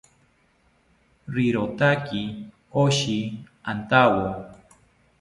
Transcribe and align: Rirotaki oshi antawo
Rirotaki 1.33 2.21
oshi 2.83 3.19
antawo 3.71 4.27